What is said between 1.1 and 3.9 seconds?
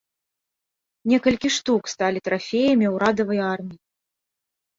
Некалькі штук сталі трафеямі ўрадавай арміі.